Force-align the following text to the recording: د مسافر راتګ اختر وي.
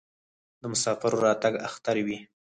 د 0.59 0.61
مسافر 0.73 1.11
راتګ 1.25 1.53
اختر 1.67 1.95
وي. 2.05 2.17